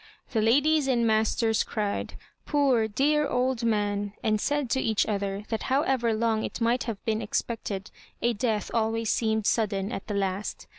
[0.33, 2.15] The ladies in Master's cried,"
[2.47, 6.85] Poor dear old man 1" and said to each other, that however long it might
[6.85, 10.65] have been expected, a death always seemed sudden at the last.